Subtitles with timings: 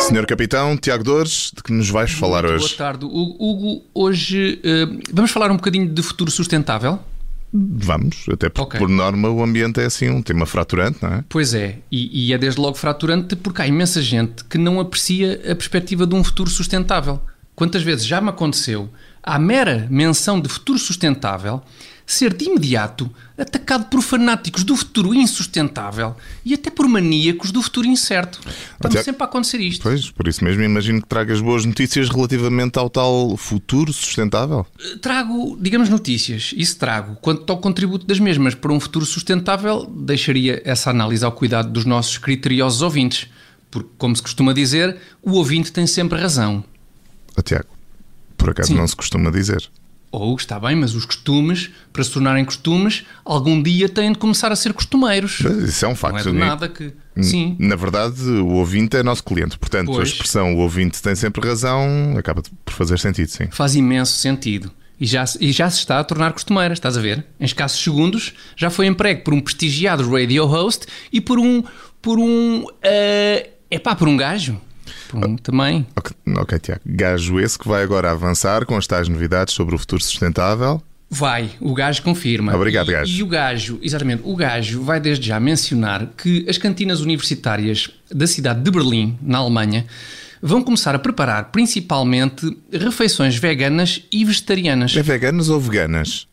[0.00, 2.68] Senhor Capitão, Tiago Dores, de que nos vais falar Muito hoje?
[2.68, 3.82] Boa tarde, Hugo.
[3.94, 6.98] Hoje eh, vamos falar um bocadinho de futuro sustentável?
[7.52, 8.80] Vamos, até porque, Ok.
[8.80, 11.24] por norma, o ambiente é assim um tema fraturante, não é?
[11.28, 15.34] Pois é, e, e é desde logo fraturante porque há imensa gente que não aprecia
[15.50, 17.20] a perspectiva de um futuro sustentável.
[17.54, 18.88] Quantas vezes já me aconteceu,
[19.22, 21.62] à mera menção de futuro sustentável,
[22.06, 23.08] ser de imediato
[23.38, 28.40] atacado por fanáticos do futuro insustentável e até por maníacos do futuro incerto.
[28.40, 29.82] Está-me Tiago- sempre a acontecer isto.
[29.82, 34.66] Pois, por isso mesmo imagino que tragas boas notícias relativamente ao tal futuro sustentável.
[35.00, 36.52] Trago, digamos, notícias.
[36.56, 37.14] Isso trago.
[37.20, 41.84] Quanto ao contributo das mesmas para um futuro sustentável, deixaria essa análise ao cuidado dos
[41.84, 43.28] nossos criteriosos ouvintes.
[43.70, 46.64] Porque, como se costuma dizer, o ouvinte tem sempre razão.
[47.38, 47.68] Ó Tiago,
[48.40, 48.74] por acaso Sim.
[48.76, 49.62] não se costuma dizer.
[50.12, 54.50] Ou, está bem, mas os costumes, para se tornarem costumes, algum dia têm de começar
[54.50, 55.38] a ser costumeiros.
[55.38, 56.18] Isso é um Não facto.
[56.18, 56.46] é de né?
[56.46, 56.92] nada que...
[57.22, 57.54] Sim.
[57.60, 59.56] Na verdade, o ouvinte é nosso cliente.
[59.56, 60.08] Portanto, a Pois.
[60.08, 61.86] expressão o ouvinte tem sempre razão
[62.18, 63.46] acaba por fazer sentido, sim.
[63.52, 64.72] Faz imenso sentido.
[64.98, 67.24] E já, se- e já se está a tornar costumeira, estás a ver?
[67.38, 71.62] Em escassos segundos já foi emprego por um prestigiado radio host e por um.
[72.02, 72.64] por um.
[72.82, 74.60] É epá, por um gajo.
[75.14, 75.86] Um também.
[75.96, 76.80] Ok, ok, Tiago.
[76.86, 80.82] Gajo esse que vai agora avançar com as tais novidades sobre o futuro sustentável.
[81.12, 82.54] Vai, o gajo confirma.
[82.54, 83.18] Obrigado, e, gajo.
[83.18, 88.28] E o gajo, exatamente, o gajo vai desde já mencionar que as cantinas universitárias da
[88.28, 89.86] cidade de Berlim, na Alemanha,
[90.40, 94.96] vão começar a preparar principalmente refeições veganas e vegetarianas.
[94.96, 96.28] É veganas ou veganas?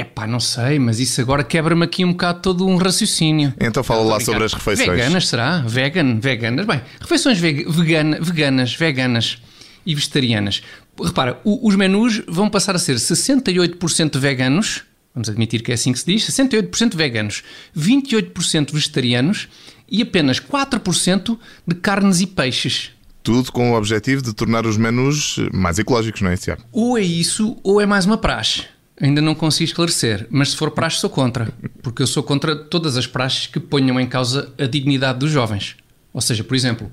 [0.00, 3.52] É pá, não sei, mas isso agora quebra-me aqui um bocado todo um raciocínio.
[3.60, 4.88] Então fala lá sobre as refeições.
[4.88, 5.58] Veganas, será?
[5.66, 6.64] Vegan, veganas.
[6.66, 9.38] Bem, refeições veg- vegana, veganas, veganas
[9.84, 10.62] e vegetarianas.
[11.02, 14.82] Repara, o- os menus vão passar a ser 68% veganos,
[15.12, 17.42] vamos admitir que é assim que se diz, 68% veganos,
[17.76, 19.48] 28% vegetarianos
[19.90, 22.90] e apenas 4% de carnes e peixes.
[23.22, 26.62] Tudo com o objetivo de tornar os menus mais ecológicos, não é, Tiago?
[26.72, 28.62] Ou é isso, ou é mais uma praxe.
[29.00, 32.96] Ainda não consigo esclarecer, mas se for praxe sou contra, porque eu sou contra todas
[32.96, 35.76] as praxes que ponham em causa a dignidade dos jovens.
[36.12, 36.90] Ou seja, por exemplo,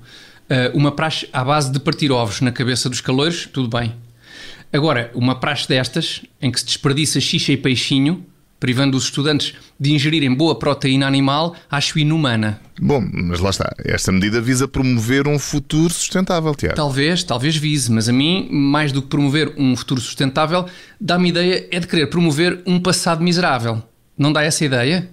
[0.48, 3.94] eh, uma praxe à base de partir ovos na cabeça dos caloiros, tudo bem.
[4.72, 8.24] Agora, uma praxe destas, em que se desperdiça xixa e peixinho,
[8.58, 12.60] privando os estudantes de ingerirem boa proteína animal, acho inumana.
[12.80, 13.74] Bom, mas lá está.
[13.84, 16.76] Esta medida visa promover um futuro sustentável, Tiago.
[16.76, 20.66] Talvez, talvez vise, mas a mim, mais do que promover um futuro sustentável,
[21.00, 23.82] dá-me ideia é de querer promover um passado miserável.
[24.16, 25.10] Não dá essa ideia?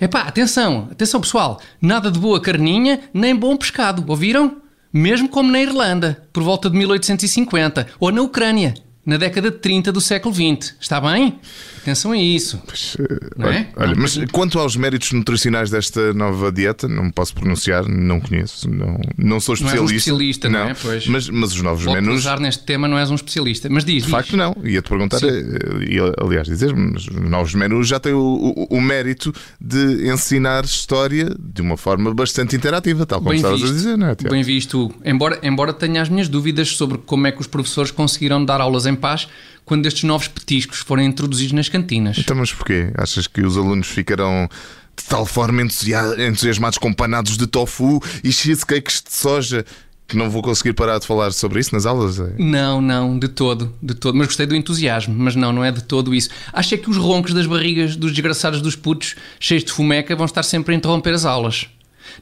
[0.00, 4.56] Epá, atenção, atenção pessoal, nada de boa carninha, nem bom pescado, ouviram?
[4.92, 8.74] Mesmo como na Irlanda, por volta de 1850, ou na Ucrânia,
[9.04, 10.74] na década de 30 do século XX.
[10.80, 11.38] Está bem?
[11.78, 12.62] Atenção a isso.
[12.68, 13.68] Mas, eh, Não é?
[13.76, 18.20] olha, Não, mas quanto aos méritos nutricionais desta nova dieta, não me posso pronunciar, não
[18.20, 19.96] conheço, não, não sou Não és um especialista.
[19.96, 20.74] especialista, não é?
[20.74, 21.06] Pois.
[21.08, 22.06] Mas, mas os novos menus.
[22.14, 23.68] cruzar neste tema não és um especialista.
[23.68, 24.54] Mas diz, De facto, não.
[24.62, 25.26] Ia-te perguntar, Sim.
[25.30, 30.08] eh, ia, aliás, dizer, mas os novos menus já têm o, o- o mérito de
[30.08, 34.14] ensinar história de uma forma bastante interativa, tal como Bem estavas a dizer, não é,
[34.14, 34.32] Tiago?
[34.32, 34.94] Bem visto.
[35.04, 38.86] Embora, embora tenha as minhas dúvidas sobre como é que os professores conseguiram dar aulas
[38.86, 39.28] em paz
[39.64, 42.18] quando estes novos petiscos forem introduzidos nas cantinas.
[42.18, 42.90] Então, mas porquê?
[42.96, 44.48] Achas que os alunos ficarão
[44.96, 49.64] de tal forma entusia- entusiasmados com panados de tofu e cheesecakes de soja
[50.06, 52.20] que não vou conseguir parar de falar sobre isso nas aulas?
[52.20, 52.34] É?
[52.38, 54.14] Não, não, de todo, de todo.
[54.18, 56.28] Mas gostei do entusiasmo, mas não, não é de todo isso.
[56.52, 60.26] Acho é que os roncos das barrigas dos desgraçados dos putos, cheios de fumeca, vão
[60.26, 61.66] estar sempre a interromper as aulas.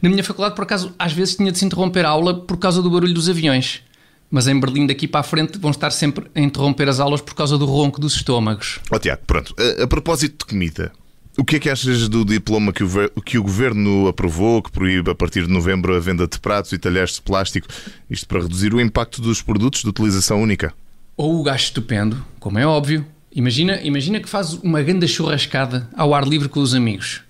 [0.01, 2.81] Na minha faculdade, por acaso, às vezes tinha de se interromper a aula por causa
[2.81, 3.83] do barulho dos aviões.
[4.31, 7.35] Mas em Berlim, daqui para a frente, vão estar sempre a interromper as aulas por
[7.35, 8.79] causa do ronco dos estômagos.
[8.91, 9.55] Ó Tiago, pronto.
[9.59, 10.93] A, a propósito de comida,
[11.37, 15.11] o que é que achas do diploma que o, que o governo aprovou, que proíbe
[15.11, 17.67] a partir de novembro a venda de pratos e talheres de plástico?
[18.09, 20.73] Isto para reduzir o impacto dos produtos de utilização única.
[21.17, 23.07] Ou o gajo estupendo, como é óbvio.
[23.33, 27.23] Imagina, imagina que faz uma grande churrascada ao ar livre com os amigos.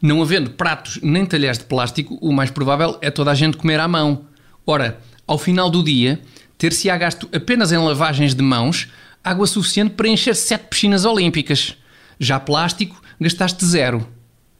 [0.00, 3.78] Não havendo pratos nem talheres de plástico, o mais provável é toda a gente comer
[3.78, 4.24] à mão.
[4.66, 6.20] Ora, ao final do dia,
[6.58, 8.88] ter-se-á gasto apenas em lavagens de mãos
[9.24, 11.76] água suficiente para encher sete piscinas olímpicas.
[12.18, 14.06] Já plástico, gastaste zero,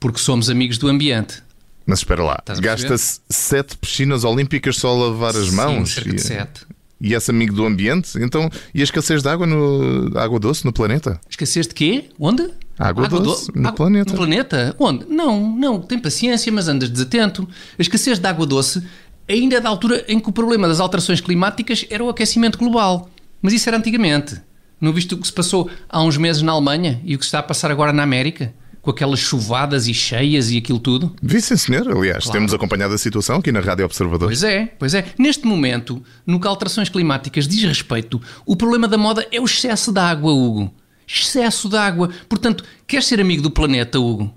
[0.00, 1.42] porque somos amigos do ambiente.
[1.84, 5.92] Mas espera lá, gasta-se sete piscinas olímpicas só a lavar as Sim, mãos?
[5.94, 6.60] cerca de E- sete.
[7.00, 8.10] E esse amigo do ambiente?
[8.20, 11.20] Então, e a escassez de água, no, água doce no planeta?
[11.28, 12.04] Escassez de quê?
[12.16, 12.48] Onde?
[12.78, 14.10] Água doce, no água- planeta.
[14.12, 14.76] No planeta?
[14.78, 15.06] Onde?
[15.08, 17.48] Não, não, tem paciência, mas andas desatento.
[17.76, 18.80] A escassez de água doce
[19.28, 23.10] ainda é da altura em que o problema das alterações climáticas era o aquecimento global.
[23.40, 24.40] Mas isso era antigamente.
[24.80, 27.28] Não viste o que se passou há uns meses na Alemanha e o que se
[27.28, 28.54] está a passar agora na América?
[28.82, 31.14] com aquelas chuvadas e cheias e aquilo tudo?
[31.22, 31.88] Vi sim, senhor.
[31.88, 32.32] Aliás, claro.
[32.32, 34.26] temos acompanhado a situação aqui na Rádio Observador.
[34.26, 35.06] Pois é, pois é.
[35.16, 39.92] Neste momento, no que alterações climáticas diz respeito, o problema da moda é o excesso
[39.92, 40.74] de água, Hugo.
[41.06, 42.10] Excesso de água.
[42.28, 44.34] Portanto, queres ser amigo do planeta, Hugo?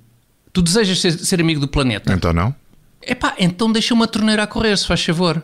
[0.54, 2.14] Tu desejas ser, ser amigo do planeta?
[2.14, 2.56] Então não.
[3.02, 5.42] Epá, então deixa uma torneira a correr, se faz favor.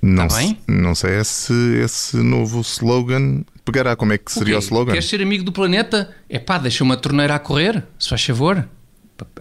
[0.00, 0.58] Não, tá bem?
[0.68, 3.96] não sei se esse novo slogan pegará.
[3.96, 4.92] Como é que seria o, o slogan?
[4.92, 6.14] Queres ser amigo do planeta?
[6.28, 8.68] É pá, deixa uma torneira a correr, se faz favor.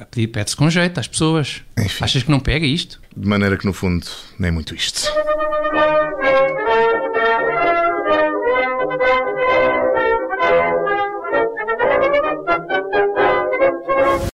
[0.09, 1.61] Pede-se com jeito às pessoas.
[1.77, 2.03] Enfim.
[2.03, 2.99] Achas que não pega isto?
[3.15, 4.07] De maneira que, no fundo,
[4.39, 5.11] nem muito isto.